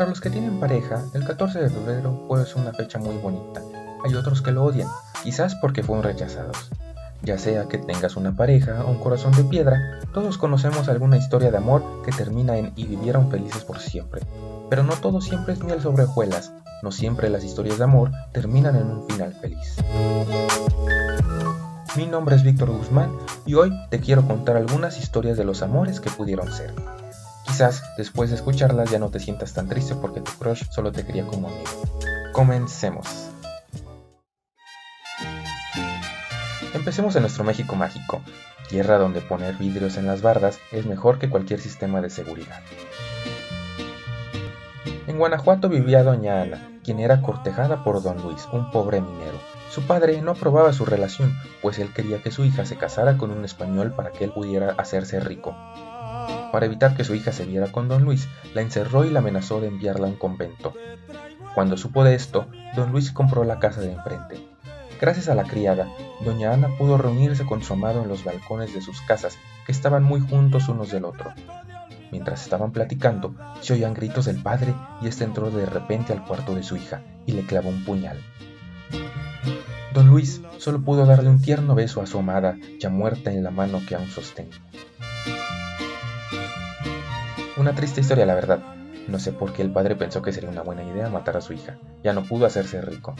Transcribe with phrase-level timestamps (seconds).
[0.00, 3.60] Para los que tienen pareja, el 14 de febrero puede ser una fecha muy bonita.
[4.02, 4.88] Hay otros que lo odian,
[5.22, 6.70] quizás porque fueron rechazados.
[7.20, 11.50] Ya sea que tengas una pareja o un corazón de piedra, todos conocemos alguna historia
[11.50, 14.22] de amor que termina en y vivieron felices por siempre.
[14.70, 16.50] Pero no todo siempre es miel sobre hojuelas,
[16.82, 19.76] no siempre las historias de amor terminan en un final feliz.
[21.94, 23.12] Mi nombre es Víctor Guzmán
[23.44, 26.72] y hoy te quiero contar algunas historias de los amores que pudieron ser.
[27.60, 31.04] Quizás después de escucharlas ya no te sientas tan triste porque tu crush solo te
[31.04, 31.82] quería como amigo.
[32.32, 33.06] Comencemos.
[36.72, 38.22] Empecemos en nuestro México mágico,
[38.70, 42.62] tierra donde poner vidrios en las bardas es mejor que cualquier sistema de seguridad.
[45.06, 49.38] En Guanajuato vivía doña Ana, quien era cortejada por don Luis, un pobre minero.
[49.70, 53.30] Su padre no aprobaba su relación, pues él quería que su hija se casara con
[53.30, 55.54] un español para que él pudiera hacerse rico.
[56.52, 59.60] Para evitar que su hija se viera con don Luis, la encerró y la amenazó
[59.60, 60.74] de enviarla a un convento.
[61.54, 64.46] Cuando supo de esto, don Luis compró la casa de enfrente.
[65.00, 65.88] Gracias a la criada,
[66.24, 70.02] doña Ana pudo reunirse con su amado en los balcones de sus casas, que estaban
[70.02, 71.32] muy juntos unos del otro.
[72.10, 76.54] Mientras estaban platicando, se oían gritos del padre y este entró de repente al cuarto
[76.54, 78.18] de su hija y le clavó un puñal.
[79.94, 83.50] Don Luis solo pudo darle un tierno beso a su amada, ya muerta en la
[83.50, 84.60] mano que aún sostenía.
[87.60, 88.60] Una triste historia, la verdad.
[89.06, 91.52] No sé por qué el padre pensó que sería una buena idea matar a su
[91.52, 91.76] hija.
[92.02, 93.14] Ya no pudo hacerse rico.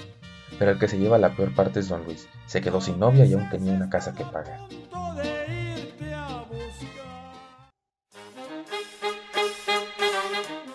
[0.58, 2.26] Pero el que se lleva la peor parte es don Luis.
[2.46, 4.60] Se quedó sin novia y aún tenía una casa que pagar.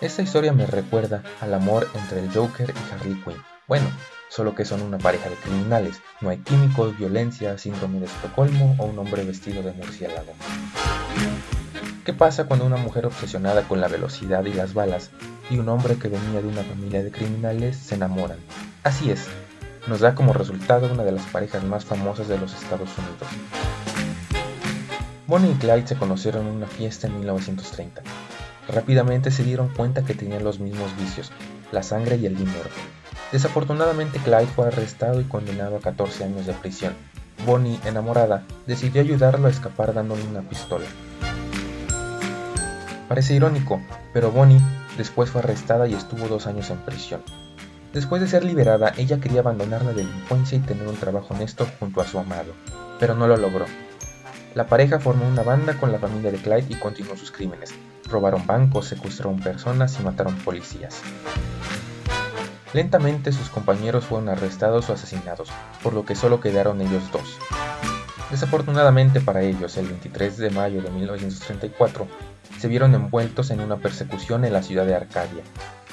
[0.00, 3.42] Esta historia me recuerda al amor entre el Joker y Harley Quinn.
[3.66, 3.88] Bueno,
[4.28, 6.00] solo que son una pareja de criminales.
[6.20, 10.34] No hay químicos, violencia, síndrome de Estocolmo o un hombre vestido de murciélago.
[12.06, 15.10] ¿Qué pasa cuando una mujer obsesionada con la velocidad y las balas
[15.50, 18.38] y un hombre que venía de una familia de criminales se enamoran?
[18.84, 19.26] Así es,
[19.88, 23.28] nos da como resultado una de las parejas más famosas de los Estados Unidos.
[25.26, 28.02] Bonnie y Clyde se conocieron en una fiesta en 1930.
[28.68, 31.32] Rápidamente se dieron cuenta que tenían los mismos vicios,
[31.72, 32.70] la sangre y el dinero.
[33.32, 36.94] Desafortunadamente Clyde fue arrestado y condenado a 14 años de prisión.
[37.44, 40.86] Bonnie, enamorada, decidió ayudarlo a escapar dándole una pistola.
[43.08, 43.80] Parece irónico,
[44.12, 44.60] pero Bonnie
[44.96, 47.22] después fue arrestada y estuvo dos años en prisión.
[47.92, 52.00] Después de ser liberada, ella quería abandonar la delincuencia y tener un trabajo honesto junto
[52.00, 52.52] a su amado,
[52.98, 53.66] pero no lo logró.
[54.54, 57.74] La pareja formó una banda con la familia de Clyde y continuó sus crímenes.
[58.08, 61.02] Robaron bancos, secuestraron personas y mataron policías.
[62.72, 65.48] Lentamente sus compañeros fueron arrestados o asesinados,
[65.82, 67.38] por lo que solo quedaron ellos dos.
[68.30, 72.08] Desafortunadamente para ellos, el 23 de mayo de 1934,
[72.66, 75.44] se vieron envueltos en una persecución en la ciudad de Arcadia.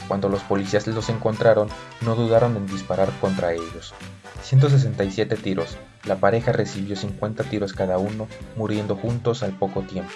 [0.07, 1.69] Cuando los policías los encontraron,
[2.01, 3.93] no dudaron en disparar contra ellos.
[4.41, 10.13] 167 tiros, la pareja recibió 50 tiros cada uno, muriendo juntos al poco tiempo.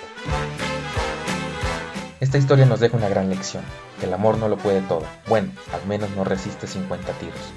[2.20, 3.64] Esta historia nos deja una gran lección,
[4.00, 7.54] que el amor no lo puede todo, bueno, al menos no resiste 50 tiros.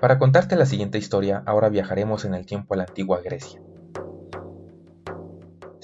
[0.00, 3.60] Para contarte la siguiente historia, ahora viajaremos en el tiempo a la antigua Grecia.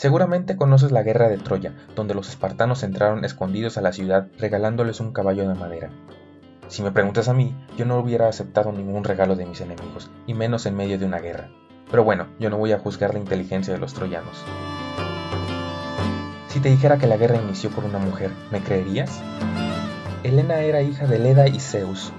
[0.05, 5.01] Seguramente conoces la guerra de Troya, donde los espartanos entraron escondidos a la ciudad regalándoles
[5.01, 5.89] un caballo de madera.
[6.69, 10.35] Si me preguntas a mí, yo no hubiera aceptado ningún regalo de mis enemigos, y
[10.35, 11.49] menos en medio de una guerra.
[11.91, 14.45] Pero bueno, yo no voy a juzgar la inteligencia de los troyanos.
[16.49, 19.23] Si te dijera que la guerra inició por una mujer, ¿me creerías?
[20.23, 22.13] Helena era hija de Leda y Zeus.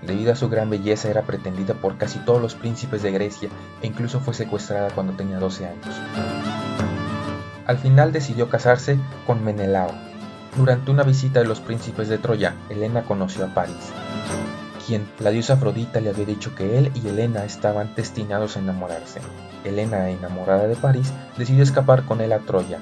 [0.00, 3.50] Debido a su gran belleza era pretendida por casi todos los príncipes de Grecia
[3.82, 6.61] e incluso fue secuestrada cuando tenía 12 años.
[7.66, 9.90] Al final decidió casarse con Menelao.
[10.56, 13.92] Durante una visita de los príncipes de Troya, Helena conoció a París,
[14.86, 19.20] quien la diosa Afrodita le había dicho que él y Helena estaban destinados a enamorarse.
[19.64, 22.80] Helena, enamorada de París, decidió escapar con él a Troya,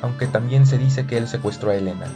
[0.00, 2.06] aunque también se dice que él secuestró a Helena.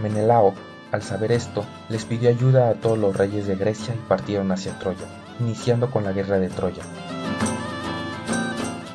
[0.00, 0.54] Menelao,
[0.92, 4.78] al saber esto, les pidió ayuda a todos los reyes de Grecia y partieron hacia
[4.78, 5.06] Troya,
[5.40, 6.82] iniciando con la guerra de Troya.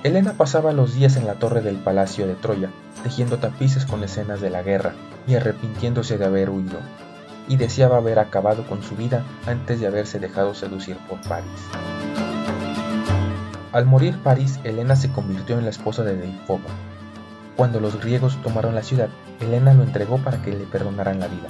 [0.08, 2.70] Helena pasaba los días en la torre del palacio de Troya,
[3.04, 4.94] tejiendo tapices con escenas de la guerra
[5.28, 6.80] y arrepintiéndose de haber huido,
[7.50, 11.52] y deseaba haber acabado con su vida antes de haberse dejado seducir por París.
[13.74, 16.62] Al morir París, Helena se convirtió en la esposa de Deifobo.
[17.58, 19.10] Cuando los griegos tomaron la ciudad,
[19.42, 21.50] Helena lo entregó para que le perdonaran la vida.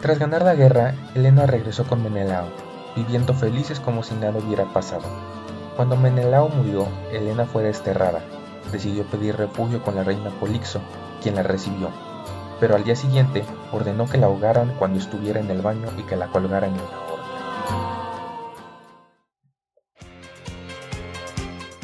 [0.00, 2.48] Tras ganar la guerra, Helena regresó con Menelao,
[2.96, 5.04] viviendo felices como si nada hubiera pasado.
[5.76, 8.20] Cuando Menelao murió, Helena fue desterrada.
[8.70, 10.80] decidió pedir refugio con la reina Polixo,
[11.22, 11.90] quien la recibió,
[12.60, 13.42] pero al día siguiente
[13.72, 17.02] ordenó que la ahogaran cuando estuviera en el baño y que la colgaran en una.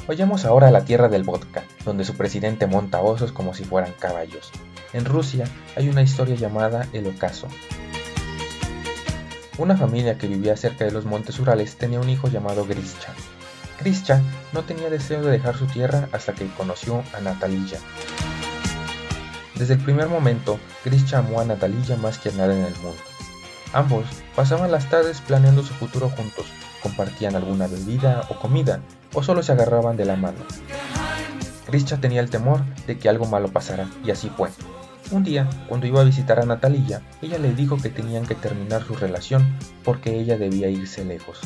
[0.07, 3.93] Vayamos ahora a la tierra del vodka, donde su presidente monta osos como si fueran
[3.99, 4.51] caballos.
[4.93, 5.47] En Rusia
[5.77, 7.49] hay una historia llamada el ocaso.
[9.59, 13.13] Una familia que vivía cerca de los montes Urales tenía un hijo llamado Grischa.
[13.81, 14.21] Grischa
[14.53, 17.79] no tenía deseo de dejar su tierra hasta que conoció a Natalilla.
[19.55, 22.99] Desde el primer momento, Grischa amó a Natalilla más que a nada en el mundo.
[23.73, 26.47] Ambos pasaban las tardes planeando su futuro juntos,
[26.83, 28.81] compartían alguna bebida o comida,
[29.15, 30.39] o solo se agarraban de la mano.
[31.67, 34.49] Grischa tenía el temor de que algo malo pasara, y así fue.
[35.11, 38.85] Un día, cuando iba a visitar a Natalia, ella le dijo que tenían que terminar
[38.85, 41.39] su relación porque ella debía irse lejos.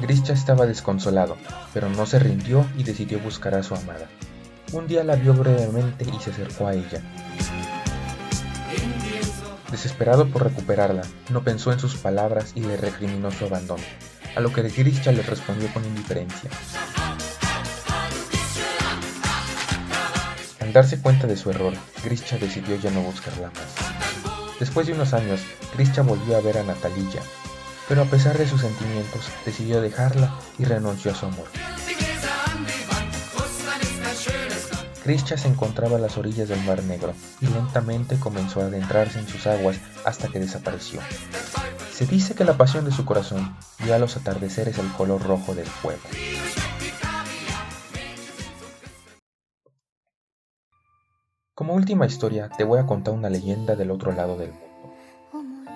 [0.00, 1.36] Grischa estaba desconsolado,
[1.72, 4.08] pero no se rindió y decidió buscar a su amada.
[4.72, 7.00] Un día la vio brevemente y se acercó a ella.
[9.70, 13.82] Desesperado por recuperarla, no pensó en sus palabras y le recriminó su abandono,
[14.36, 16.50] a lo que Grisha le respondió con indiferencia.
[20.60, 21.74] Al darse cuenta de su error,
[22.04, 24.58] Grisha decidió ya no buscarla más.
[24.58, 25.40] Después de unos años,
[25.74, 27.20] Grisha volvió a ver a Natalilla,
[27.88, 31.46] pero a pesar de sus sentimientos, decidió dejarla y renunció a su amor.
[35.04, 39.28] Grisha se encontraba a las orillas del Mar Negro y lentamente comenzó a adentrarse en
[39.28, 41.00] sus aguas hasta que desapareció.
[41.92, 43.54] Se dice que la pasión de su corazón
[43.84, 46.00] dio a los atardeceres el color rojo del fuego.
[51.54, 54.63] Como última historia te voy a contar una leyenda del otro lado del mundo.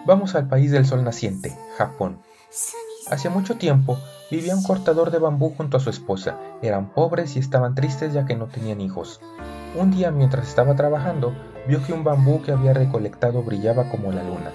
[0.08, 2.22] Vamos al país del sol naciente, Japón.
[3.10, 3.98] Hace mucho tiempo
[4.30, 6.38] vivía un cortador de bambú junto a su esposa.
[6.62, 9.20] Eran pobres y estaban tristes ya que no tenían hijos.
[9.76, 11.34] Un día mientras estaba trabajando,
[11.66, 14.50] vio que un bambú que había recolectado brillaba como la luna.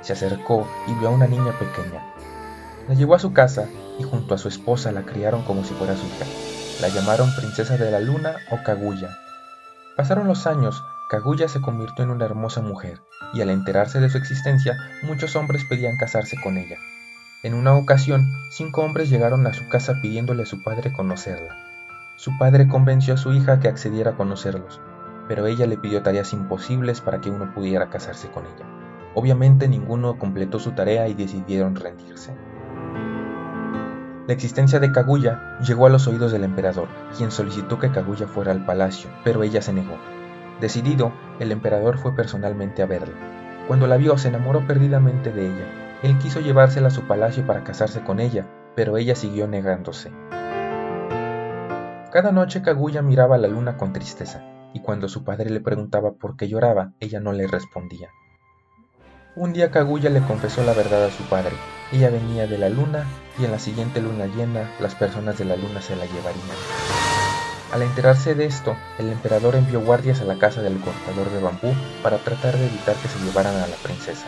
[0.00, 2.02] Se acercó y vio a una niña pequeña.
[2.88, 3.68] La llevó a su casa
[3.98, 6.24] y junto a su esposa la criaron como si fuera su hija.
[6.80, 9.10] La llamaron Princesa de la Luna o Kaguya.
[9.94, 13.00] Pasaron los años, Kaguya se convirtió en una hermosa mujer,
[13.32, 16.78] y al enterarse de su existencia, muchos hombres pedían casarse con ella.
[17.44, 21.54] En una ocasión, cinco hombres llegaron a su casa pidiéndole a su padre conocerla.
[22.16, 24.80] Su padre convenció a su hija que accediera a conocerlos,
[25.28, 28.66] pero ella le pidió tareas imposibles para que uno pudiera casarse con ella.
[29.14, 32.34] Obviamente ninguno completó su tarea y decidieron rendirse.
[34.26, 38.50] La existencia de Kaguya llegó a los oídos del emperador, quien solicitó que Kaguya fuera
[38.50, 39.96] al palacio, pero ella se negó.
[40.60, 43.14] Decidido, el emperador fue personalmente a verla.
[43.68, 47.64] Cuando la vio se enamoró perdidamente de ella él quiso llevársela a su palacio para
[47.64, 50.12] casarse con ella, pero ella siguió negándose.
[52.12, 54.44] Cada noche Kaguya miraba a la luna con tristeza,
[54.74, 58.10] y cuando su padre le preguntaba por qué lloraba, ella no le respondía.
[59.34, 61.52] Un día Kaguya le confesó la verdad a su padre.
[61.92, 63.04] Ella venía de la luna
[63.38, 67.05] y en la siguiente luna llena las personas de la luna se la llevarían.
[67.72, 71.74] Al enterarse de esto, el emperador envió guardias a la casa del cortador de bambú
[72.02, 74.26] para tratar de evitar que se llevaran a la princesa.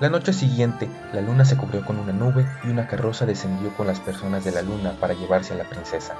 [0.00, 3.86] La noche siguiente, la luna se cubrió con una nube y una carroza descendió con
[3.86, 6.16] las personas de la luna para llevarse a la princesa.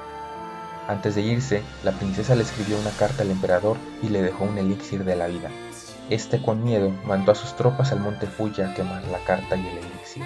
[0.87, 4.59] Antes de irse, la princesa le escribió una carta al emperador y le dejó un
[4.59, 5.51] elixir de la vida.
[6.11, 9.67] Este con miedo mandó a sus tropas al monte Fuya a quemar la carta y
[9.67, 10.23] el elixir.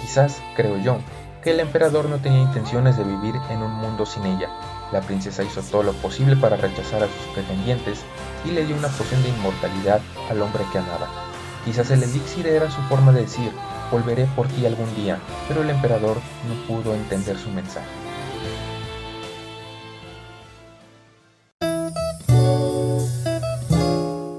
[0.00, 0.98] Quizás, creo yo,
[1.44, 4.48] que el emperador no tenía intenciones de vivir en un mundo sin ella.
[4.90, 8.00] La princesa hizo todo lo posible para rechazar a sus pretendientes
[8.46, 11.06] y le dio una poción de inmortalidad al hombre que amaba.
[11.66, 13.52] Quizás el elixir era su forma de decir,
[13.90, 16.16] volveré por ti algún día, pero el emperador
[16.48, 18.03] no pudo entender su mensaje.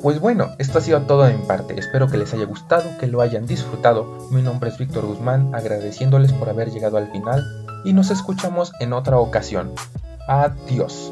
[0.05, 3.07] Pues bueno, esto ha sido todo de mi parte, espero que les haya gustado, que
[3.07, 4.05] lo hayan disfrutado.
[4.29, 7.43] Mi nombre es Víctor Guzmán, agradeciéndoles por haber llegado al final
[7.83, 9.71] y nos escuchamos en otra ocasión.
[10.27, 11.11] Adiós.